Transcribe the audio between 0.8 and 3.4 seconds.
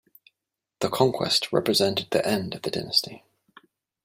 conquest represented the end of the dynasty.